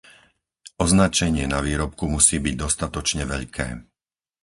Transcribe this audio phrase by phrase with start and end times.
[0.85, 3.67] Označenie na výrobku musí byť dostatočne veľké.